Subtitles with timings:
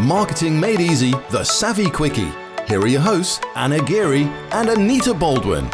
[0.00, 2.32] Marketing Made Easy, The Savvy Quickie.
[2.66, 5.68] Here are your hosts, Anna Geary and Anita Baldwin.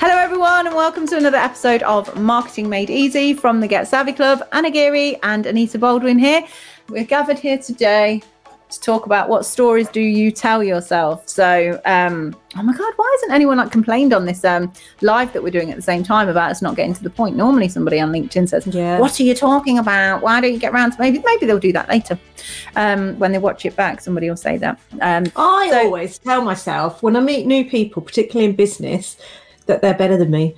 [0.00, 4.12] Hello, everyone, and welcome to another episode of Marketing Made Easy from the Get Savvy
[4.12, 4.42] Club.
[4.50, 6.44] Anna Geary and Anita Baldwin here.
[6.88, 8.22] We're gathered here today
[8.70, 11.28] to talk about what stories do you tell yourself.
[11.28, 15.42] So, um, oh my God, why hasn't anyone like complained on this um, live that
[15.42, 17.36] we're doing at the same time about us not getting to the point?
[17.36, 18.98] Normally, somebody on LinkedIn says, Yeah.
[18.98, 20.22] "What are you talking about?
[20.22, 22.18] Why don't you get around to maybe maybe they'll do that later
[22.76, 24.00] um, when they watch it back?
[24.00, 28.02] Somebody will say that." Um, I So- always tell myself when I meet new people,
[28.02, 29.16] particularly in business,
[29.66, 30.54] that they're better than me.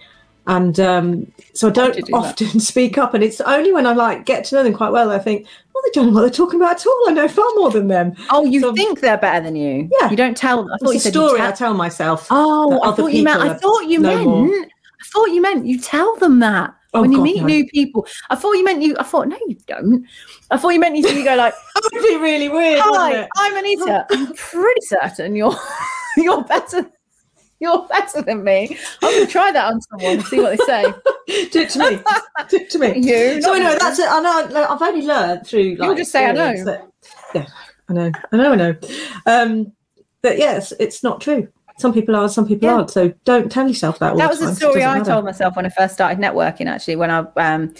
[0.46, 2.12] And um, so I don't do that?
[2.14, 3.14] often speak up.
[3.14, 5.82] And it's only when I like get to know them quite well I think, well,
[5.84, 7.08] they don't know what they're talking about at all.
[7.08, 8.14] I know far more than them.
[8.30, 9.88] oh, you So- think they're better than you?
[10.00, 10.10] Yeah.
[10.10, 10.60] You don't tell.
[10.72, 12.26] I thought you a said you story tell- I tell myself.
[12.30, 13.40] Oh, I thought you meant.
[13.42, 14.24] I thought you meant.
[14.24, 14.46] more.
[14.48, 17.46] I thought you meant you tell them that Oh, when you God, meet no.
[17.46, 18.06] new people.
[18.30, 18.96] I thought you meant you.
[18.98, 20.04] I thought no, you don't.
[20.50, 21.06] I thought you meant you.
[21.08, 22.80] You go like, That would be really weird.
[22.82, 23.28] "Hi.
[23.36, 24.06] I'm Anita.
[24.10, 25.54] I'm pretty certain you're
[26.16, 26.90] you're better.
[27.60, 28.76] You're better than me.
[29.02, 30.82] I'm going to try that on someone and see what they say.
[31.50, 31.96] Do it to me.
[32.48, 32.98] Do it to me.
[32.98, 34.08] You, So anyway, that's it.
[34.10, 34.66] I know.
[34.68, 35.76] I've only learned through.
[35.76, 36.88] Like, just say, "I know." that-
[37.34, 37.46] yeah,
[37.88, 38.12] I know.
[38.32, 38.52] I know.
[38.52, 38.74] I know.
[39.26, 39.72] Um,
[40.22, 41.48] but yes, it's not true.
[41.78, 42.28] Some people are.
[42.28, 42.76] Some people Yeah.
[42.76, 42.90] aren't.
[42.90, 44.16] So don't tell yourself that.
[44.16, 45.10] That was the time, story I matter.
[45.12, 46.66] told myself when I first started networking.
[46.66, 47.72] Actually, when I um,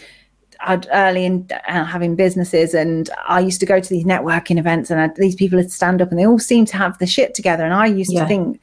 [0.61, 4.91] I'd early in uh, having businesses, and I used to go to these networking events,
[4.91, 7.35] and i these people would stand up, and they all seemed to have the shit
[7.35, 8.23] together, and I used Yeah.
[8.23, 8.61] to think.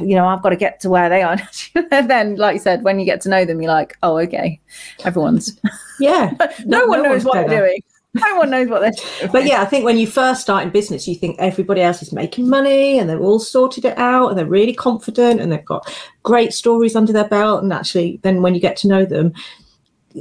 [0.00, 1.36] You know, I've got to get to where they are.
[1.90, 4.60] and then, like you said, when you get to know them, you're like, oh, okay,
[5.04, 5.58] everyone's.
[6.00, 6.34] Yeah.
[6.64, 7.48] no, one knows what better.
[7.48, 7.82] they're doing.
[8.14, 9.30] No one knows what they're doing.
[9.32, 12.12] But yeah, I think when you first start in business, you think everybody else is
[12.12, 15.92] making money and they've all sorted it out and they're really confident and they've got
[16.22, 17.64] great stories under their belt.
[17.64, 19.32] And actually, then when you get to know them,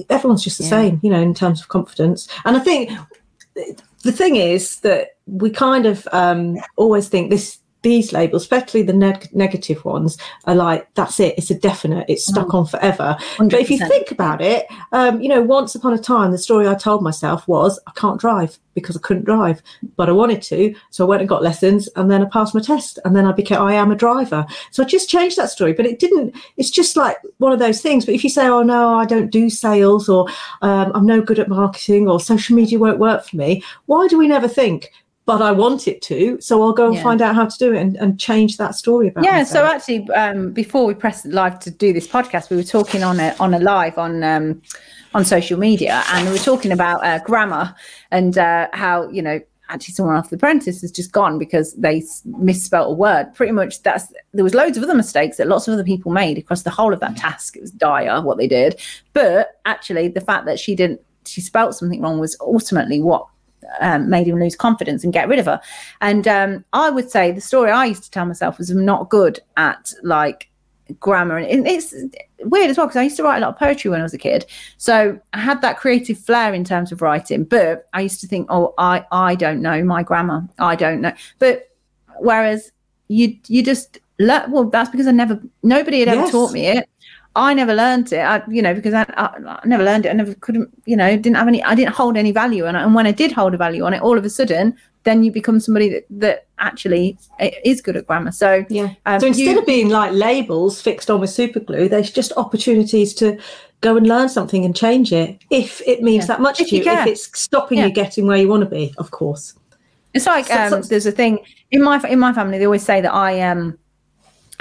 [0.09, 0.69] everyone's just the Yeah.
[0.71, 2.27] same, you know, in terms of confidence.
[2.43, 2.89] And I think
[4.03, 7.59] the thing is that we kind of um, always think this.
[7.87, 11.35] These labels, especially the neg- negative ones, are like that's it.
[11.37, 12.05] It's a definite.
[12.09, 13.15] It's stuck on forever.
[13.37, 16.67] But if you think about it, um, you know, once upon a time, the story
[16.67, 19.61] I told myself was I can't drive because I couldn't drive,
[19.95, 20.75] but I wanted to.
[20.91, 23.31] So I went and got lessons and then I passed my test and then I
[23.31, 24.45] became, I am a driver.
[24.71, 27.81] So I just changed that story, but it didn't, it's just like one of those
[27.81, 28.05] things.
[28.05, 30.27] But if you say, oh no, I don't do sales or
[30.61, 34.17] um, I'm no good at marketing or social media won't work for me, why do
[34.17, 34.91] we never think,
[35.27, 37.03] but I want it to, so I'll go and Yeah.
[37.03, 40.09] find out how to do it and, and change that story about yeah so actually
[40.11, 43.53] um, before we pressed live to do this podcast we were talking on a on
[43.53, 44.61] a live on um,
[45.13, 47.75] on social media and we were talking about uh, grammar
[48.09, 49.39] and uh, how you know
[49.69, 53.25] actually someone off the apprentice has just gone because they misspelt a word.
[53.35, 56.37] Pretty much that's there was loads of other mistakes that lots of other people made
[56.37, 57.57] across the whole of that task.
[57.57, 58.79] It was dire what they did.
[59.11, 63.27] But actually the fact that she didn't she spelt something wrong was ultimately what
[63.79, 65.61] um, made him lose confidence and get rid of her.
[66.01, 69.09] And um, I would say the story I used to tell myself was I'm not
[69.09, 70.49] good at like
[70.99, 71.93] grammar, and it's
[72.43, 74.13] weird as well because I used to write a lot of poetry when I was
[74.13, 74.45] a kid,
[74.77, 77.43] so I had that creative flair in terms of writing.
[77.43, 81.13] But I used to think, oh, I I don't know my grammar, I don't know.
[81.39, 81.69] But
[82.19, 82.71] whereas
[83.09, 86.31] you you just well, that's because I never nobody had ever Yes.
[86.31, 86.89] taught me it.
[87.37, 90.09] I never learned it, I, you know, because I, I, I never learned it.
[90.09, 92.81] I never couldn't, you know, didn't have any, I didn't hold any value on it.
[92.83, 95.31] And when I did hold a value on it, all of a sudden, then you
[95.31, 97.17] become somebody that, that actually
[97.63, 98.31] is good at grammar.
[98.31, 98.89] So, Yeah.
[99.05, 102.31] um, so instead you- of being like labels fixed on with super glue, there's just
[102.37, 103.37] opportunities to
[103.81, 106.27] go and learn something and change it if it means Yeah.
[106.29, 106.91] that much If to you you.
[106.91, 107.85] If it's stopping Yeah.
[107.85, 109.53] you getting where you want to be, of course.
[110.15, 111.39] It's like So- um, so- there's a thing
[111.71, 112.57] in my in my family.
[112.57, 113.77] They always say that I um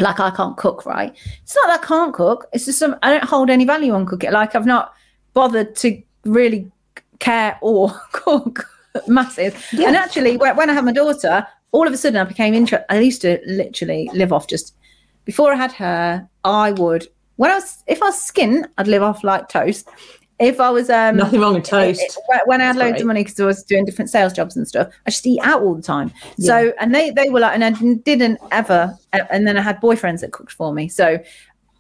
[0.00, 0.86] like I can't cook.
[0.86, 1.16] Right?
[1.42, 2.46] It's not that I can't cook.
[2.52, 4.32] It's just some, I don't hold any value on cooking.
[4.32, 4.94] Like I've not
[5.34, 6.70] bothered to really
[7.18, 8.68] care or cook
[9.06, 9.64] massive.
[9.72, 9.88] Yeah.
[9.88, 12.86] And actually, when, when I had my daughter, all of a sudden I became interested.
[12.90, 14.74] I used to literally live off just
[15.24, 16.28] before I had her.
[16.44, 19.88] I would when I was if I was skin, I'd live off like toast.
[20.38, 22.00] If I was um Nothing wrong with toast.
[22.00, 23.00] it- when- when I had That's loads great.
[23.00, 25.62] of money because I was doing different sales jobs and stuff, I just eat out
[25.62, 26.12] all the time.
[26.38, 28.94] So, and they they were like, and I didn't ever,
[29.30, 30.88] and then I had boyfriends that cooked for me.
[30.88, 31.18] So,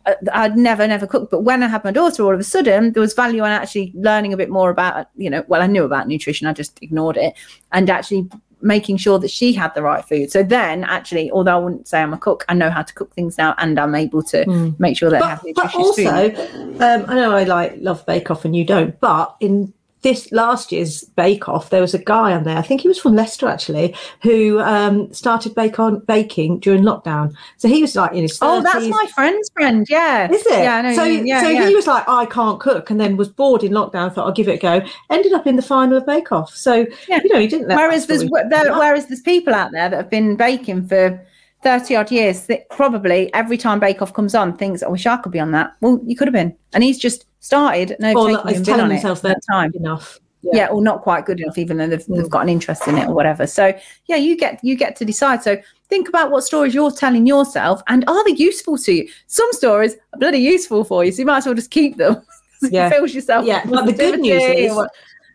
[0.06, 1.30] uh, I'd never never cooked.
[1.30, 3.92] But when I had my daughter, all of a sudden there was value in actually
[3.94, 7.16] learning a bit more about, you know, well, I knew about nutrition, I just ignored
[7.18, 7.34] it,
[7.72, 8.28] and actually
[8.66, 10.30] making sure that she had the right food.
[10.30, 13.14] So then, actually, although I wouldn't say I'm a cook, I know how to cook
[13.14, 14.44] things now, and I'm able to
[14.78, 16.80] make sure that I have But, but also, food.
[16.82, 19.72] um, I know I like love Bake Off and you don't, but in
[20.06, 22.56] this last year's Bake Off, there was a guy on there.
[22.56, 23.92] I think he was from Leicester actually,
[24.22, 27.34] who um, started bake on baking during lockdown.
[27.56, 28.38] So he was like in his 30s.
[28.42, 29.84] Oh, that's my friend's friend.
[29.90, 30.30] Yeah.
[30.30, 30.62] Is it?
[30.62, 30.94] Yeah, I know.
[30.94, 31.66] So, yeah, so yeah.
[31.66, 34.14] he was like, I can't cook, and then was bored in lockdown.
[34.14, 34.86] Thought I'll give it a go.
[35.10, 36.54] Ended up in the final of Bake Off.
[36.54, 37.20] So Yeah.
[37.24, 37.66] you know, he didn't.
[37.66, 41.20] Let Whereas there's there, whereas there's people out there that have been baking for
[41.64, 45.16] 30 odd years that probably every time Bake Off comes on thinks, I wish I
[45.16, 45.72] could be on that.
[45.80, 46.54] Well, you could have been.
[46.72, 49.72] And he's just started and Or overtaken like, you he's been telling himself that time.
[49.74, 50.20] enough.
[50.52, 50.68] Yeah.
[50.68, 52.30] or not quite good enough, even though they've, they've Mm.
[52.30, 53.48] got an interest in it or whatever.
[53.48, 53.72] So
[54.06, 55.42] yeah, you get you get to decide.
[55.42, 55.56] So
[55.88, 59.08] think about what stories you're telling yourself and are they useful to you?
[59.26, 62.22] Some stories are bloody useful for you, so you might as well just keep them.
[62.70, 62.86] Yeah.
[62.86, 63.44] it fills yourself.
[63.44, 64.72] Yeah, but the good news is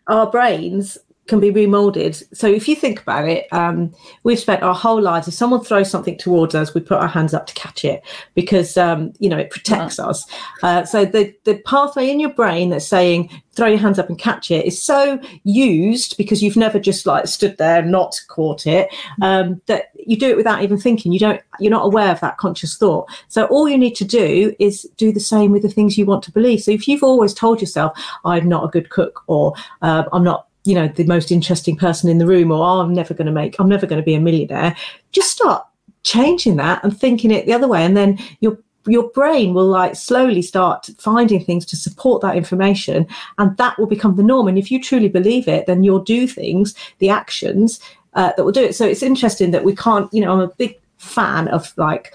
[0.08, 2.20] our brains can be remolded.
[2.36, 5.28] So if you think about it, um, we've spent our whole lives.
[5.28, 8.02] If someone throws something towards us, we put our hands up to catch it
[8.34, 10.26] because um, you know it protects us.
[10.62, 14.18] Uh, so the the pathway in your brain that's saying throw your hands up and
[14.18, 18.66] catch it is so used because you've never just like stood there and not caught
[18.66, 18.88] it
[19.20, 21.12] um, that you do it without even thinking.
[21.12, 21.40] You don't.
[21.60, 23.08] You're not aware of that conscious thought.
[23.28, 26.24] So all you need to do is do the same with the things you want
[26.24, 26.62] to believe.
[26.62, 30.48] So if you've always told yourself, "I'm not a good cook," or uh, "I'm not."
[30.64, 33.32] You know the most interesting person in the room or oh, i'm never going to
[33.32, 34.76] make i'm never going to be a millionaire.
[35.12, 35.66] Just start
[36.02, 39.94] changing that and thinking it the other way and then your your brain will like
[39.94, 43.06] slowly start finding things to support that information
[43.38, 44.48] and that will become the norm.
[44.48, 47.80] And if you truly believe it then you'll do things the actions
[48.14, 48.74] uh, that will do it.
[48.74, 52.14] So it's interesting that we can't you know i'm a big fan of like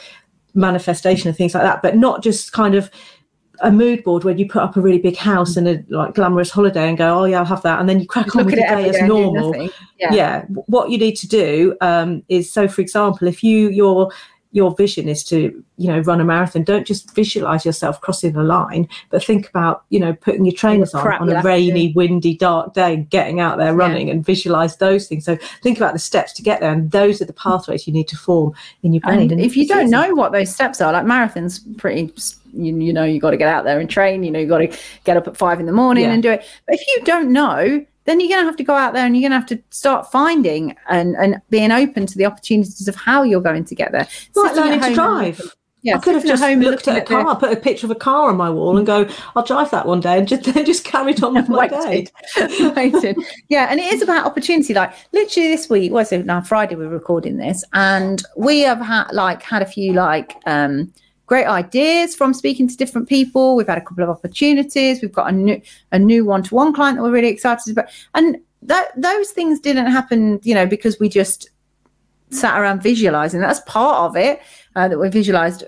[0.53, 2.89] manifestation and things like that but not just kind of
[3.61, 6.51] a mood board where you put up a really big house and a like glamorous
[6.51, 8.55] holiday and go, oh yeah, I'll have that, and then you crack just on with
[8.55, 9.69] your it day as day and do normal.
[9.99, 10.13] Yeah.
[10.13, 10.45] Yeah.
[10.67, 14.11] What you need to do um, is, so for example, if you your
[14.57, 15.37] your vision is to
[15.77, 19.83] you know run a marathon, don't just visualize yourself crossing a line, but think about
[19.89, 23.57] you know putting your trainers on on a rainy, windy, dark day, and getting out
[23.57, 23.83] there Yeah.
[23.85, 25.23] running and visualize those things.
[25.23, 28.07] So think about the steps to get there, and those are the pathways you need
[28.09, 29.31] to form in your brain.
[29.31, 32.11] And if you don't know what those steps are, like marathons, pretty,
[32.53, 34.23] you, you know, you got to get out there and train.
[34.23, 36.13] You know, you got to get up at five in the morning Yeah.
[36.13, 36.43] and do it.
[36.65, 39.15] But if you don't know, then you're going to have to go out there and
[39.15, 42.95] you're going to have to start finding and and being open to the opportunities of
[42.95, 44.07] how you're going to get there.
[44.35, 45.41] like learning to and- drive.
[45.83, 47.95] Yeah, I could have at just looked at a car, put a picture of a
[47.95, 50.83] car on my wall, and go, "I'll drive that one day," and just then just
[50.83, 52.07] carried on with my day.
[52.35, 53.15] waited, waited.
[53.47, 54.73] Yeah, and it is about opportunity.
[54.73, 56.75] Like literally this week, was it now Friday?
[56.75, 60.91] We're recording this, and we have had like had a few like um
[61.27, 63.55] great ideas from speaking to different people.
[63.55, 65.01] We've had a couple of opportunities.
[65.01, 67.89] We've got a new a new one to one client that we're really excited about,
[68.15, 71.49] and that those things didn't happen, you know, because we just
[72.31, 73.39] sat around visualizing.
[73.39, 74.41] That's part of it
[74.75, 75.65] uh, that we visualized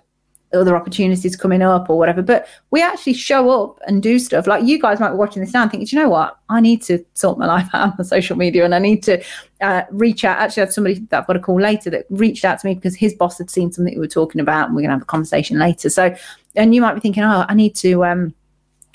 [0.53, 2.21] other opportunities coming up or whatever.
[2.21, 4.47] But we actually show up and do stuff.
[4.47, 6.37] Like you guys might be watching this now and thinking, "Do you know what?
[6.49, 9.23] I need to sort my life out on social media and I need to
[9.61, 10.39] uh, reach out.
[10.39, 12.75] Actually, I had somebody that I've got a call later that reached out to me
[12.75, 15.01] because his boss had seen something we were talking about and we're going to have
[15.01, 15.89] a conversation later.
[15.89, 16.15] So,
[16.55, 18.33] and you might be thinking, oh, I need to um,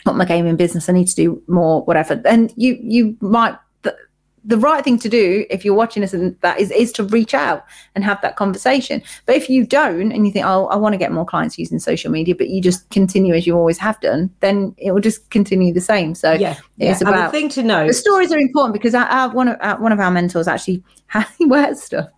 [0.07, 0.89] up my game in business.
[0.89, 2.21] I need to do more, whatever.
[2.25, 3.57] And you, you might,
[4.45, 7.35] the, right thing to do if you're watching this and that is, is to reach
[7.35, 7.65] out
[7.95, 9.03] and have that conversation.
[9.27, 11.79] But if you don't and you think, oh, I want to get more clients using
[11.79, 15.31] social media, but you just continue as you always have done, then it will just
[15.31, 16.15] continue the same.
[16.15, 16.91] So Yeah, yeah.
[16.93, 17.87] it's and about the thing to know.
[17.87, 20.83] the stories are important because our, our, one of our, one of our mentors actually
[21.39, 22.09] he wears stuff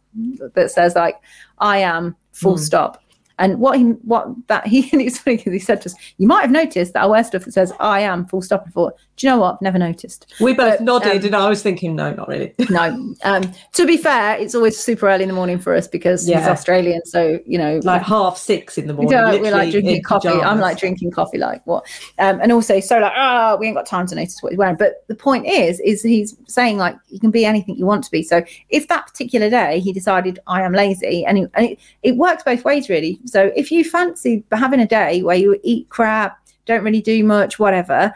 [0.55, 1.17] that says like
[1.59, 2.63] I am full Hmm.
[2.63, 3.03] stop.
[3.39, 6.27] And what he what that he and it's funny because he said to us, you
[6.27, 8.65] might have noticed that I wear stuff that says I am full stop.
[8.65, 9.63] And thought, do you know what?
[9.63, 10.35] Never noticed.
[10.41, 12.55] We both but, nodded, um, and I was thinking, no, not really.
[12.71, 13.15] No.
[13.23, 16.31] Um, to be fair, it's always super early in the morning for us because he's
[16.31, 16.51] Yeah.
[16.51, 17.05] Australian.
[17.07, 19.13] So you know, like half six in the morning.
[19.13, 20.29] don't, we like drinking in coffee.
[20.29, 21.87] I'm like drinking coffee, like what?
[22.19, 24.77] Um, and also, so like, ah, we ain't got time to notice what he's wearing.
[24.77, 28.11] But the point is, is he's saying like you can be anything you want to
[28.11, 28.23] be.
[28.23, 32.17] So if that particular day he decided I am lazy, and, he, and it, it
[32.17, 33.19] works both ways really.
[33.25, 37.59] So if you fancy having a day where you eat crap, don't really do much,
[37.59, 38.13] whatever.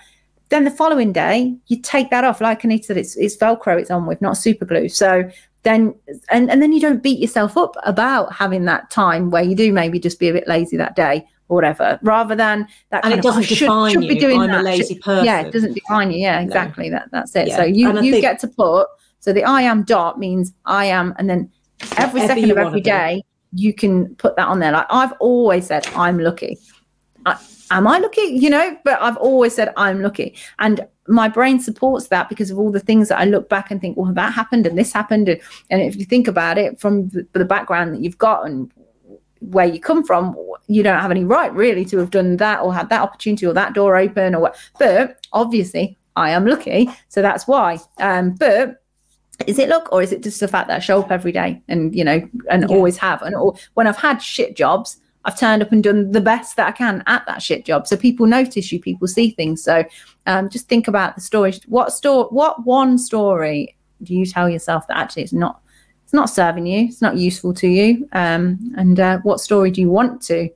[0.51, 2.41] Then the following day, you take that off.
[2.41, 4.89] Like Anita said, it's, it's Velcro it's on with, not super glue.
[4.89, 5.29] So
[5.63, 5.95] then
[6.31, 9.73] and, and then you don't beat yourself up about having that time where you do
[9.73, 13.15] maybe just be a bit lazy that day or whatever rather than that And kind
[13.19, 14.21] it doesn't "Oh, should, define should be you.
[14.21, 14.65] doing I'm a that.
[14.65, 15.25] lazy Should- person.
[15.27, 17.57] yeah it doesn't define you yeah exactly that that's it Yeah.
[17.57, 18.87] so you And you think- get to put
[19.19, 21.51] so the i am dot means i am and then
[21.99, 23.25] every Whatever second of wanna be.
[23.53, 26.57] you can put that on there like i've always said i'm lucky
[27.27, 27.37] I,
[27.71, 28.23] am I lucky?
[28.23, 30.37] You know, but I've always said I'm lucky.
[30.59, 33.81] And my brain supports that because of all the things that I look back and
[33.81, 35.29] think, well, that happened and this happened.
[35.29, 38.71] And, and if you think about it from the, the background that you've got and
[39.41, 40.37] where you come from,
[40.67, 43.55] you don't have any right really to have done that or had that opportunity or
[43.55, 44.57] that door open or what.
[44.79, 46.91] But obviously, I am lucky.
[47.09, 47.79] So that's why.
[47.99, 48.83] Um, but
[49.47, 51.63] is it luck or is it just the fact that I show up every day
[51.67, 52.77] and, you know, and Yeah.
[52.77, 53.23] always have?
[53.23, 56.69] And all, when I've had shit jobs, I've turned up and done the best that
[56.69, 57.87] I can at that shit job.
[57.87, 59.63] So people notice you, people see things.
[59.63, 59.85] So
[60.27, 61.53] um, just think about the story.
[61.67, 65.61] What story, what one story do you tell yourself that actually it's not,
[66.05, 68.09] it's not serving you, it's not useful to you?
[68.13, 70.49] Um, and uh, what story do you want to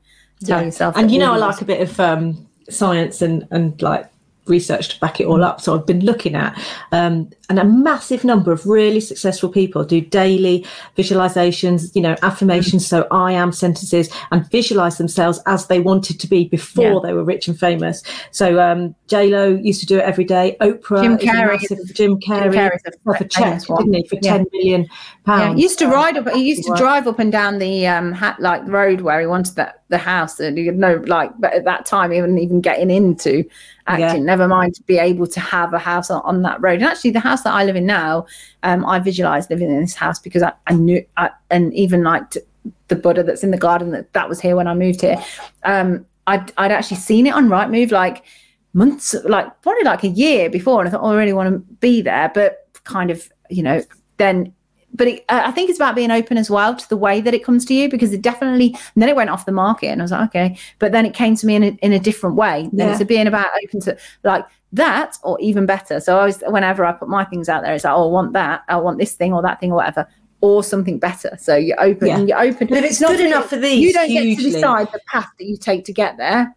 [0.44, 0.64] tell Yeah.
[0.64, 0.96] yourself?
[0.96, 4.06] And you know, I like a bit of um, science and and like
[4.46, 5.60] research to back it all up.
[5.60, 6.58] So I've been looking at,
[6.92, 10.64] um, and a massive number of really successful people do daily
[10.96, 12.86] visualizations, you know, affirmations.
[12.86, 16.98] So I am sentences and visualize themselves as they wanted to be before Yeah.
[17.02, 18.02] they were rich and famous.
[18.30, 20.56] So um, J Lo used to do it every day.
[20.60, 24.38] Oprah, Jim Carrey massive- Jim Carrey, Carrey's a a check, didn't he, for Yeah.
[24.38, 24.88] ten million Yeah,
[25.24, 25.56] pounds?
[25.56, 26.28] he used to ride up.
[26.30, 29.56] He used to drive up and down the um hat like road where he wanted
[29.56, 33.44] that the house, and you know, like, but at that time, wasn't even getting into
[33.86, 34.22] acting.
[34.22, 34.32] Yeah.
[34.32, 36.80] Never mind to be able to have a house on, on that road.
[36.80, 38.26] And actually, the house that I live in now,
[38.62, 42.30] um, I visualized living in this house because I, I knew, I, and even like
[42.30, 42.40] t-
[42.88, 45.22] the Buddha that's in the garden that that was here when I moved here.
[45.62, 48.24] Um, I'd I'd actually seen it on Rightmove like
[48.72, 51.74] months, like probably like a year before, and I thought, oh, I really want to
[51.76, 53.82] be there, but kind of, you know,
[54.16, 54.52] then
[54.94, 57.44] but it, I think it's about being open as well to the way that it
[57.44, 58.68] comes to you because it definitely.
[58.94, 60.56] And then it went off the market, and I was like, okay.
[60.78, 62.70] But then it came to me in a, in a different way.
[62.72, 62.92] Yeah.
[62.92, 65.98] it's being about open to like that, or even better.
[66.00, 68.32] So I was whenever I put my things out there, it's like, oh, I want
[68.34, 70.06] that, I want this thing or that thing or whatever,
[70.40, 71.36] or something better.
[71.40, 72.06] So you're open.
[72.08, 72.18] Yeah.
[72.20, 72.68] You're open.
[72.68, 75.28] But if it's not good enough for these, you don't get to decide the path
[75.38, 76.54] that you take to get there.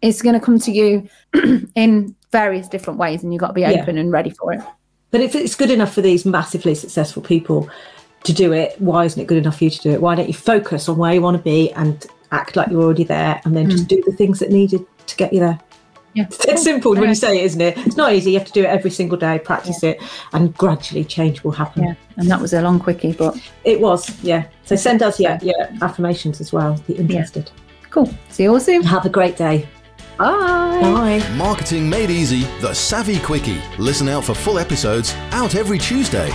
[0.00, 1.08] It's going to come to you
[1.74, 3.82] in various different ways, and you've got to be Yeah.
[3.82, 4.60] open and ready for it.
[5.10, 7.68] But if it's good enough for these massively successful people
[8.24, 10.00] to do it, why isn't it good enough for you to do it?
[10.00, 13.04] Why don't you focus on where you want to be and act like you're already
[13.04, 13.88] there and then just mm.
[13.88, 15.58] do the things that needed to get you there?
[16.14, 16.26] Yeah.
[16.28, 17.78] It's simple when you say it, isn't it?
[17.78, 18.32] It's not easy.
[18.32, 20.02] You have to do it every single day, practice it,
[20.32, 21.84] and gradually change will happen.
[21.84, 24.46] Yeah, and that was a long quickie, but It was, yeah.
[24.64, 26.76] So send us, yeah, yeah, affirmations as well.
[26.88, 27.50] Be interested.
[27.90, 28.12] cool.
[28.28, 28.82] See you all soon.
[28.82, 29.68] Have a great day.
[30.20, 30.80] Bye.
[30.82, 31.36] Bye.
[31.36, 33.62] Marketing Made Easy, the Savvy Quickie.
[33.78, 36.30] Listen out for full episodes out every Tuesday.